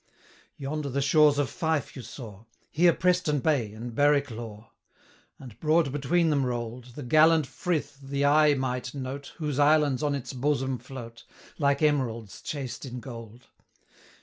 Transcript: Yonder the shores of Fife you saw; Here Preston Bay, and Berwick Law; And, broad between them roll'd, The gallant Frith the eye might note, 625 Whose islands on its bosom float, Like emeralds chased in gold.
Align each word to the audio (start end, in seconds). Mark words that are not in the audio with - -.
Yonder 0.57 0.89
the 0.89 0.99
shores 0.99 1.37
of 1.37 1.47
Fife 1.47 1.95
you 1.95 2.01
saw; 2.01 2.45
Here 2.71 2.91
Preston 2.91 3.39
Bay, 3.39 3.71
and 3.73 3.93
Berwick 3.93 4.31
Law; 4.31 4.71
And, 5.37 5.59
broad 5.59 5.91
between 5.91 6.31
them 6.31 6.43
roll'd, 6.43 6.95
The 6.95 7.03
gallant 7.03 7.45
Frith 7.45 7.99
the 8.01 8.25
eye 8.25 8.55
might 8.55 8.95
note, 8.95 9.27
625 9.27 9.37
Whose 9.47 9.59
islands 9.59 10.01
on 10.01 10.15
its 10.15 10.33
bosom 10.33 10.79
float, 10.79 11.23
Like 11.59 11.83
emeralds 11.83 12.41
chased 12.41 12.83
in 12.83 12.99
gold. 12.99 13.45